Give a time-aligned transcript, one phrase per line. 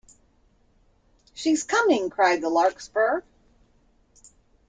[1.35, 3.21] ‘She’s coming!’ cried the Larkspur.